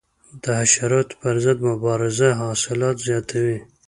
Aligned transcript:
د 0.41 0.45
حشراتو 0.61 1.15
پر 1.21 1.35
ضد 1.45 1.59
مبارزه 1.71 2.27
حاصلات 2.41 2.95
زیاتوي. 3.07 3.57